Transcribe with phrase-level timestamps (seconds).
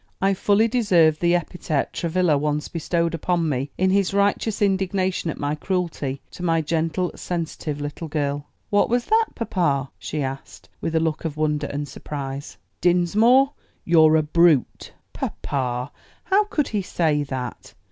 [0.19, 5.37] I fully deserved the epithet Travilla once bestowed upon me in his righteous indignation at
[5.37, 10.95] my cruelty to my gentle, sensitive little girl." "What was that, papa?" she asked, with
[10.95, 12.57] a look of wonder and surprise.
[12.81, 13.53] "Dinsmore,
[13.85, 15.91] you're a brute!" "Papa,
[16.23, 17.75] how could he say that!"